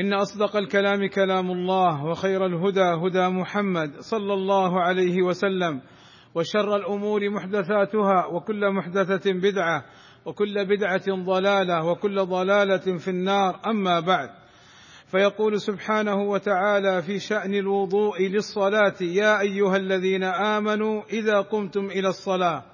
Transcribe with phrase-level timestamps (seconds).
[0.00, 5.80] إن أصدق الكلام كلام الله وخير الهدى هدى محمد صلى الله عليه وسلم
[6.34, 9.84] وشر الأمور محدثاتها وكل محدثة بدعة
[10.24, 13.60] وكل بدعة ضلالة وكل ضلالة في النار.
[13.66, 14.28] أما بعد
[15.06, 22.64] فيقول سبحانه وتعالى في شأن الوضوء للصلاة يا أيها الذين آمنوا إذا قمتم إلى الصلاة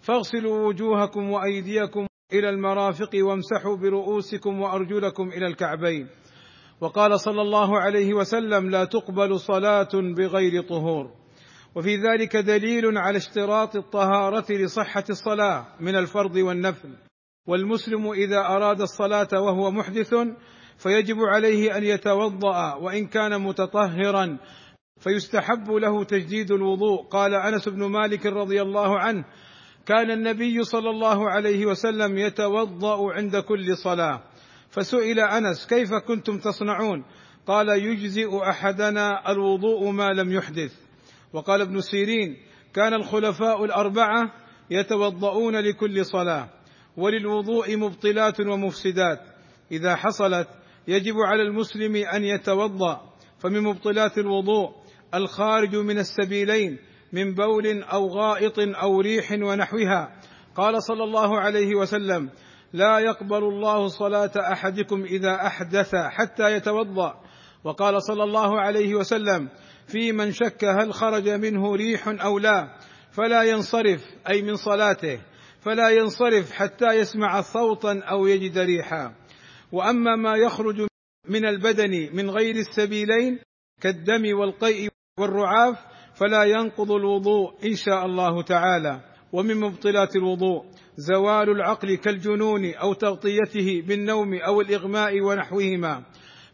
[0.00, 6.08] فاغسلوا وجوهكم وأيديكم إلى المرافق وامسحوا برؤوسكم وأرجلكم إلى الكعبين.
[6.80, 11.10] وقال صلى الله عليه وسلم لا تقبل صلاة بغير طهور.
[11.74, 16.88] وفي ذلك دليل على اشتراط الطهارة لصحة الصلاة من الفرض والنفل.
[17.46, 20.14] والمسلم إذا أراد الصلاة وهو محدث
[20.78, 24.38] فيجب عليه أن يتوضأ وإن كان متطهرا
[25.00, 27.08] فيستحب له تجديد الوضوء.
[27.08, 29.24] قال أنس بن مالك رضي الله عنه
[29.86, 34.22] كان النبي صلى الله عليه وسلم يتوضأ عند كل صلاة.
[34.70, 37.04] فسئل أنس كيف كنتم تصنعون؟
[37.46, 40.72] قال يجزئ أحدنا الوضوء ما لم يحدث.
[41.32, 42.36] وقال ابن سيرين
[42.74, 44.32] كان الخلفاء الأربعة
[44.70, 46.48] يتوضؤون لكل صلاة
[46.96, 49.20] وللوضوء مبطلات ومفسدات.
[49.72, 50.48] إذا حصلت
[50.88, 53.00] يجب على المسلم أن يتوضأ
[53.38, 54.70] فمن مبطلات الوضوء
[55.14, 56.78] الخارج من السبيلين
[57.12, 60.20] من بول أو غائط أو ريح ونحوها.
[60.56, 62.30] قال صلى الله عليه وسلم
[62.72, 67.14] لا يقبل الله صلاة أحدكم إذا أحدث حتى يتوضأ.
[67.64, 69.48] وقال صلى الله عليه وسلم
[69.86, 72.68] في من شك هل خرج منه ريح أو لا
[73.10, 75.20] فلا ينصرف أي من صلاته
[75.60, 79.14] فلا ينصرف حتى يسمع صوتا أو يجد ريحا.
[79.72, 80.86] وأما ما يخرج
[81.28, 83.38] من البدن من غير السبيلين
[83.80, 84.88] كالدم والقيء
[85.18, 85.76] والرعاف
[86.14, 89.00] فلا ينقض الوضوء إن شاء الله تعالى.
[89.32, 90.64] ومن مبطلات الوضوء
[91.00, 96.02] زوال العقل كالجنون أو تغطيته بالنوم أو الإغماء ونحوهما.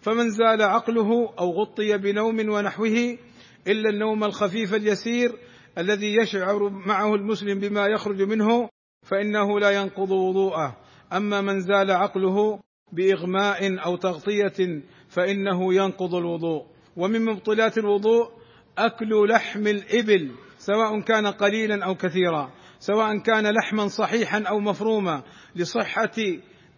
[0.00, 3.18] فمن زال عقله أو غطي بنوم ونحوه
[3.66, 5.32] إلا النوم الخفيف اليسير
[5.78, 8.68] الذي يشعر معه المسلم بما يخرج منه
[9.02, 10.76] فإنه لا ينقض وضوءه.
[11.12, 12.60] أما من زال عقله
[12.92, 16.66] بإغماء أو تغطية فإنه ينقض الوضوء.
[16.96, 18.30] ومن مبطلات الوضوء
[18.78, 22.50] أكل لحم الإبل سواء كان قليلا أو كثيرا.
[22.86, 25.22] سواء كان لحما صحيحا أو مفروما
[25.56, 26.16] لصحة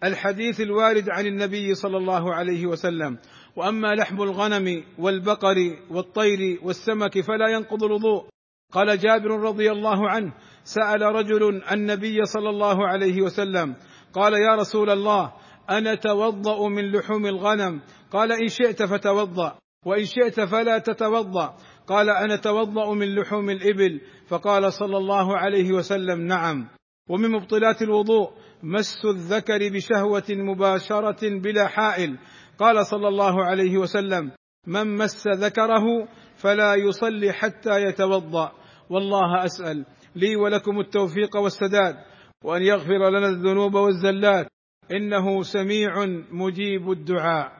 [0.03, 3.17] الحديث الوارد عن النبي صلى الله عليه وسلم.
[3.55, 5.55] وأما لحم الغنم والبقر
[5.91, 8.25] والطير والسمك فلا ينقض الوضوء.
[8.73, 10.33] قال جابر رضي الله عنه
[10.63, 13.75] سأل رجل النبي صلى الله عليه وسلم
[14.13, 15.33] قال يا رسول الله
[15.69, 17.81] أنا توضأ من لحوم الغنم؟
[18.11, 21.57] قال إن شئت فتوضأ وإن شئت فلا تتوضأ.
[21.89, 24.01] قال أنا اتوضا من لحوم الإبل.
[24.27, 26.67] فقال صلى الله عليه وسلم نعم.
[27.09, 28.31] ومن مبطلات الوضوء
[28.63, 32.17] مس الذكر بشهوة مباشرة بلا حائل.
[32.59, 34.31] قال صلى الله عليه وسلم
[34.67, 38.51] من مس ذكره فلا يصلي حتى يتوضأ.
[38.89, 39.85] والله أسأل
[40.15, 41.95] لي ولكم التوفيق والسداد
[42.43, 44.47] وأن يغفر لنا الذنوب والزلات.
[44.91, 47.51] إنه سميع مجيب الدعاء.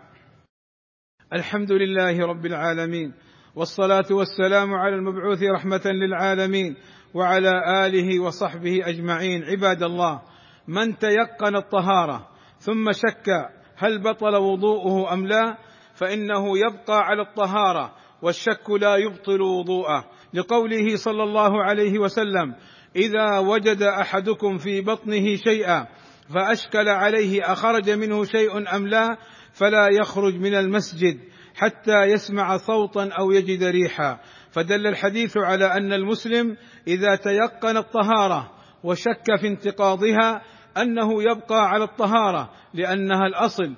[1.34, 3.14] الحمد لله رب العالمين.
[3.60, 6.76] والصلاة والسلام على المبعوث رحمة للعالمين
[7.14, 9.44] وعلى آله وصحبه أجمعين.
[9.44, 10.22] عباد الله
[10.68, 12.28] من تيقن الطهارة
[12.60, 15.58] ثم شك هل بطل وضوءه أم لا
[15.96, 20.06] فإنه يبقى على الطهارة والشك لا يبطل وضوءه.
[20.34, 22.56] لقوله صلى الله عليه وسلم
[22.96, 25.88] إذا وجد أحدكم في بطنه شيئا
[26.36, 29.18] فأشكل عليه أخرج منه شيء أم لا
[29.54, 31.20] فلا يخرج من المسجد.
[31.60, 34.20] حتى يسمع صوتا أو يجد ريحا.
[34.52, 36.58] فدل الحديث على أن المسلم
[36.88, 38.52] إذا تيقن الطهارة
[38.84, 40.42] وشك في انتقاضها
[40.78, 43.76] أنه يبقى على الطهارة لأنها الأصل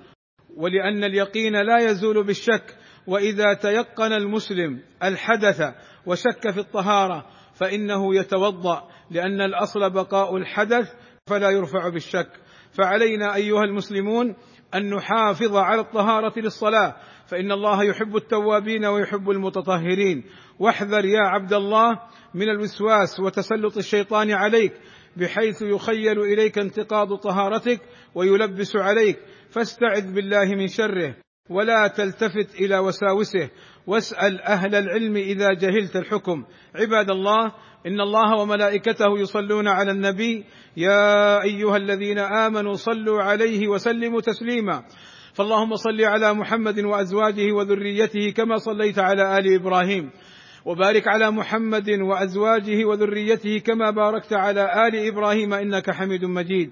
[0.57, 2.77] ولأن اليقين لا يزول بالشك.
[3.07, 5.61] وإذا تيقن المسلم الحدث
[6.05, 10.89] وشك في الطهارة فإنه يتوضأ لأن الأصل بقاء الحدث
[11.27, 12.29] فلا يرفع بالشك.
[12.71, 14.35] فعلينا أيها المسلمون
[14.75, 16.95] أن نحافظ على الطهارة للصلاة
[17.31, 20.23] فإن الله يحب التوابين ويحب المتطهرين.
[20.59, 21.99] واحذر يا عبد الله
[22.33, 24.73] من الوسواس وتسلط الشيطان عليك
[25.17, 27.81] بحيث يخيل إليك انتقاض طهارتك
[28.15, 29.19] ويلبس عليك.
[29.49, 31.15] فاستعذ بالله من شره
[31.49, 33.49] ولا تلتفت إلى وساوسه.
[33.87, 36.45] واسأل أهل العلم إذا جهلت الحكم.
[36.75, 37.51] عباد الله
[37.87, 40.45] إن الله وملائكته يصلون على النبي
[40.77, 44.83] يا أيها الذين آمنوا صلوا عليه وسلموا تسليما.
[45.33, 50.09] فاللهم صل على محمد وأزواجه وذريته كما صليت على آل إبراهيم.
[50.65, 56.71] وبارك على محمد وأزواجه وذريته كما باركت على آل إبراهيم إنك حميد مجيد.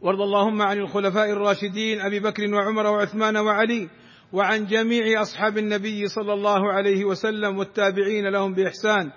[0.00, 3.88] وارض اللهم عن الخلفاء الراشدين أبي بكر وعمر وعثمان وعلي
[4.32, 9.10] وعن جميع أصحاب النبي صلى الله عليه وسلم والتابعين لهم بإحسان.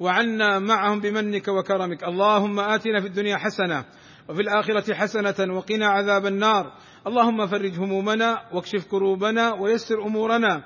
[0.00, 2.04] وعنا معهم بمنك وكرمك.
[2.04, 3.84] اللهم آتنا في الدنيا حسنة
[4.28, 6.72] وفي الآخرة حسنة وقنا عذاب النار.
[7.06, 10.62] اللهم فرج همومنا واكشف كروبنا ويسر أمورنا.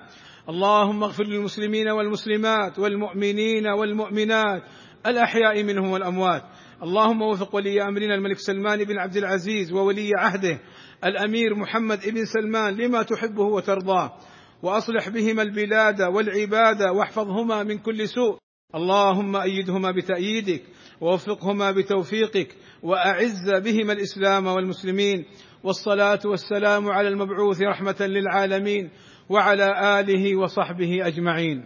[0.49, 4.63] اللهم اغفر للمسلمين والمسلمات والمؤمنين والمؤمنات
[5.07, 6.43] الأحياء منهم والأموات.
[6.83, 10.61] اللهم وفق ولي أمرنا الملك سلمان بن عبد العزيز وولي عهده
[11.05, 14.19] الأمير محمد بن سلمان لما تحبه وترضاه.
[14.63, 18.39] وأصلح بهما البلاد والعباد واحفظهما من كل سوء.
[18.75, 20.63] اللهم أيدهما بتأييدك
[21.01, 25.25] ووفقهما بتوفيقك وأعز بهما الإسلام والمسلمين
[25.65, 28.91] والصلاة والسلام على المبعوث رحمة للعالمين
[29.29, 31.65] وعلى آله وصحبه أجمعين